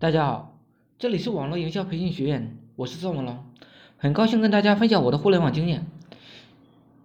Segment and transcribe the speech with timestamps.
[0.00, 0.54] 大家好，
[1.00, 3.38] 这里是网络营销培训学院，我是宋文龙，
[3.96, 5.88] 很高兴跟大家分享我的互联网经验。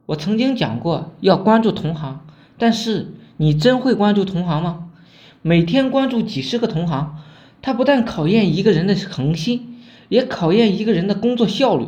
[0.05, 2.23] 我曾经讲过要关注同行，
[2.59, 4.91] 但是你真会关注同行吗？
[5.41, 7.17] 每天关注几十个同行，
[7.63, 9.79] 它不但考验一个人的恒心，
[10.09, 11.87] 也考验一个人的工作效率。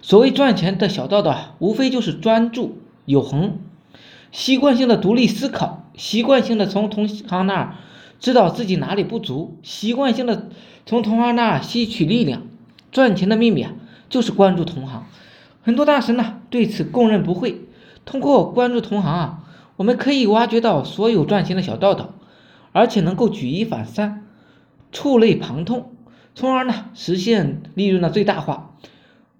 [0.00, 3.58] 所谓赚钱的小道道，无非就是专注、有恒，
[4.30, 7.76] 习惯性的独立思考，习惯性的从同行那儿。
[8.22, 10.48] 知道自己哪里不足，习惯性的
[10.86, 12.42] 从同行那吸取力量。
[12.92, 13.72] 赚钱的秘密啊，
[14.08, 15.06] 就是关注同行。
[15.62, 17.62] 很多大神呢对此供认不讳。
[18.04, 19.44] 通过关注同行啊，
[19.74, 22.10] 我们可以挖掘到所有赚钱的小道道，
[22.70, 24.24] 而且能够举一反三，
[24.92, 25.90] 触类旁通，
[26.36, 28.76] 从而呢实现利润的最大化。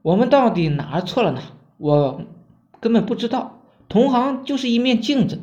[0.02, 1.40] 我们到底哪儿错了呢？
[1.78, 2.22] 我
[2.80, 3.60] 根本不知道。
[3.88, 5.40] 同行就是一面镜子，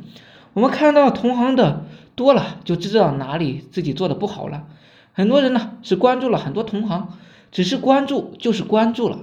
[0.51, 1.85] 我们看到同行的。
[2.19, 4.67] 多了就知道哪里自己做的不好了。
[5.13, 7.13] 很多人呢是关注了很多同行，
[7.49, 9.19] 只是关注就是关注了，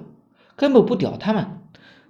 [0.57, 1.59] 根本不屌他们。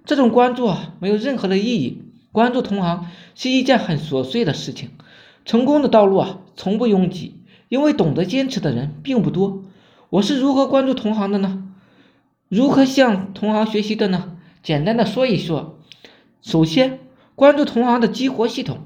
[0.05, 2.03] 这种关注啊没有任何的意义。
[2.31, 4.91] 关注同行是一件很琐碎的事情。
[5.43, 9.63] 成功的道路啊从不拥挤，因为懂得坚持的人并不多。
[10.09, 11.65] 我是如何关注同行的呢？
[12.47, 14.37] 如何向同行学习的呢？
[14.63, 15.79] 简单的说一说。
[16.41, 16.99] 首先
[17.35, 18.79] 关注同行的激活系统。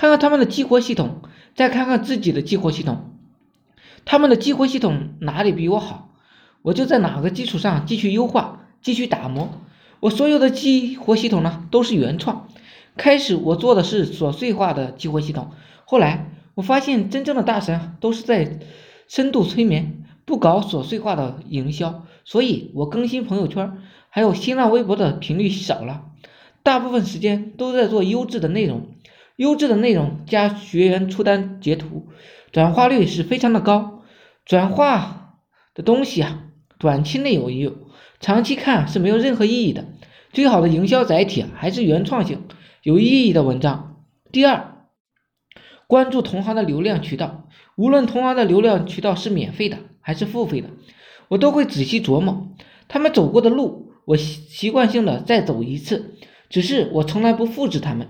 [0.00, 1.20] 看看他们的激活系统，
[1.54, 3.10] 再看看自己的激活系统，
[4.06, 6.14] 他们的激活系统哪里比我好，
[6.62, 9.50] 我就在哪个基础上继续优化，继续打磨。
[10.00, 12.48] 我所有的激活系统呢都是原创。
[12.96, 15.50] 开始我做的是琐碎化的激活系统，
[15.84, 18.58] 后来我发现真正的大神都是在
[19.06, 23.76] 深度催眠，不搞琐碎化的营销，所以我更新朋友圈
[24.08, 26.04] 还有新浪微博的频率少了，
[26.62, 28.88] 大部分时间都在做优质的内容。
[29.40, 32.08] 优质的内容加学员出单截图，
[32.52, 34.02] 转化率是非常的高。
[34.44, 35.38] 转化
[35.74, 36.42] 的东西啊，
[36.78, 37.74] 短期内有也有，
[38.20, 39.86] 长期看是没有任何意义的。
[40.30, 42.42] 最好的营销载体还是原创性、
[42.82, 44.04] 有意义的文章。
[44.30, 44.84] 第二，
[45.86, 50.68] 关注同行的流量渠道，无论同行的流量渠道是免费的还是付费的，
[51.28, 52.54] 我都会仔细琢磨
[52.88, 56.16] 他们走过的路，我习习惯性的再走一次，
[56.50, 58.06] 只是我从来不复制他们。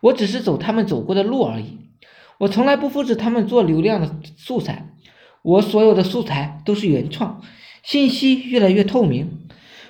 [0.00, 1.78] 我只是走他们走过的路而已，
[2.38, 4.94] 我从来不复制他们做流量的素材，
[5.42, 7.42] 我所有的素材都是原创，
[7.82, 9.46] 信息越来越透明，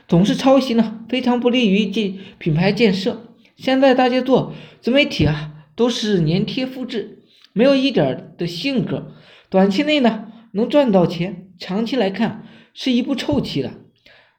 [0.07, 3.25] 总是抄袭呢，非常不利于建品牌建设。
[3.57, 9.13] 现在大家做自媒体啊，都是粘贴复制，没有一点的性格，
[9.51, 13.73] 短期内呢能赚到钱，长期来看是一步臭棋的。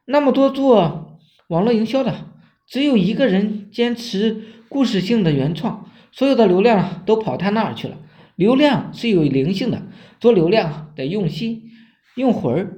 [0.06, 1.20] 那么多做
[1.50, 2.16] 网络营销的，
[2.70, 4.44] 只有一个人坚持。
[4.72, 7.98] 故事性的原创，所有的流量都跑他那儿去了。
[8.36, 9.82] 流量是有灵性的，
[10.20, 11.72] 做流量得用心、
[12.16, 12.78] 用魂儿。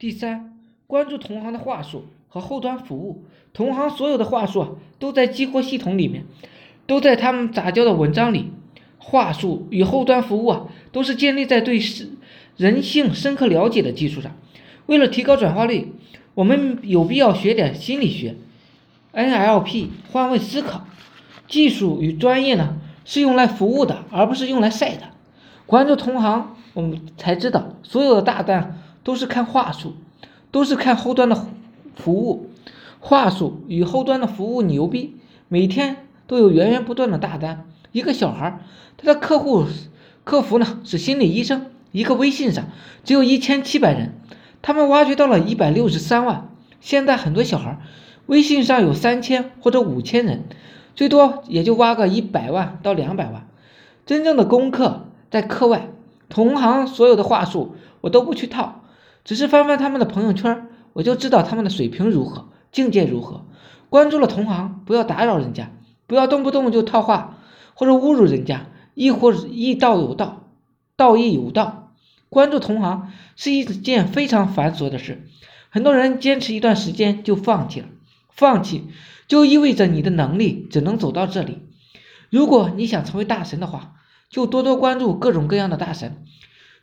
[0.00, 0.58] 第三，
[0.88, 3.24] 关注同行的话术和后端服务。
[3.52, 6.24] 同行所有的话术都在激活系统里面，
[6.88, 8.50] 都在他们杂交的文章里。
[8.98, 11.80] 话术与后端服务啊，都是建立在对
[12.56, 14.36] 人性深刻了解的基础上。
[14.86, 15.92] 为了提高转化率，
[16.34, 18.34] 我们有必要学点心理学
[19.16, 20.86] ，NLP 换位思考。
[21.48, 25.02] 技术与专业呢，是用来服务的，而不是用来晒的。
[25.64, 29.94] 关注同行，我们才知道，所有的大单都是看话术，
[30.50, 31.46] 都是看后端的
[31.94, 32.50] 服务。
[32.98, 35.16] 话术与后端的服务牛逼，
[35.48, 37.64] 每天都有源源不断的大单。
[37.92, 38.60] 一个小孩，
[38.96, 39.66] 他的客户
[40.24, 42.64] 客服呢是心理医生，一个微信上
[43.04, 44.20] 只有一千七百人，
[44.62, 46.48] 他们挖掘到了一百六十三万。
[46.80, 47.78] 现在很多小孩，
[48.26, 50.44] 微信上有三千或者五千人。
[50.94, 53.48] 最多也就挖个一百万到两百万，
[54.06, 55.90] 真正的功课在课外。
[56.28, 58.80] 同行所有的话术我都不去套，
[59.24, 63.44] 只是翻翻他们的朋友圈，我就知道他们的水平如何，境界如何。
[63.90, 65.70] 关注了同行，不要打扰人家，
[66.06, 67.38] 不要动不动就套话
[67.74, 70.44] 或者侮辱人家，亦或是义道有道，
[70.96, 71.92] 道亦有道。
[72.30, 75.22] 关注同行是一件非常繁琐的事，
[75.68, 77.86] 很多人坚持一段时间就放弃了，
[78.36, 78.84] 放弃。
[79.28, 81.58] 就意味着你的能力只能走到这里。
[82.30, 83.94] 如果你想成为大神的话，
[84.30, 86.24] 就多多关注各种各样的大神，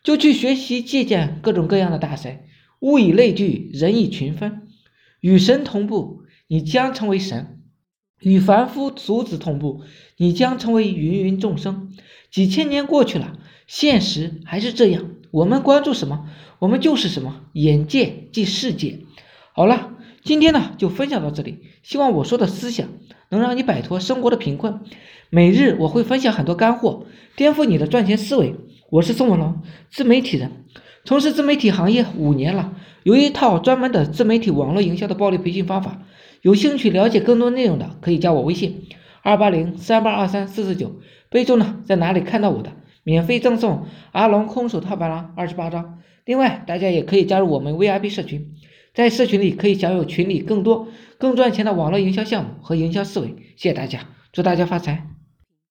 [0.03, 2.41] 就去学习借鉴各种各样的大神。
[2.81, 4.63] 物以类聚，人以群分，
[5.21, 7.59] 与神同步，你将成为神；
[8.19, 9.83] 与凡夫俗子同步，
[10.17, 11.93] 你将成为芸芸众生。
[12.29, 15.11] 几千年过去了，现实还是这样。
[15.31, 16.27] 我们关注什么，
[16.59, 17.45] 我们就是什么。
[17.53, 18.99] 眼界即世界。
[19.53, 19.92] 好了。
[20.23, 21.59] 今天呢，就分享到这里。
[21.81, 22.87] 希望我说的思想
[23.27, 24.79] 能让你摆脱生活的贫困。
[25.29, 27.05] 每日我会分享很多干货，
[27.35, 28.55] 颠覆你的赚钱思维。
[28.89, 29.61] 我是宋文龙，
[29.91, 30.63] 自媒体人，
[31.03, 32.73] 从事自媒体行业五年了，
[33.03, 36.01] 有一套专门的自媒体网络营销的暴力培训方法。
[36.41, 38.83] 有兴趣了解更多内容的，可以加我微信
[39.23, 42.71] 二八零三八二三四四九，备注呢在哪里看到我的，
[43.03, 45.99] 免费赠送阿龙空手套白狼二十八张。
[46.23, 48.53] 另外，大家也可以加入我们 VIP 社群，
[48.93, 50.87] 在社群里可以享有群里更多
[51.17, 53.29] 更赚钱的网络营销项目和营销思维。
[53.55, 54.01] 谢谢大家，
[54.31, 55.12] 祝大家发财！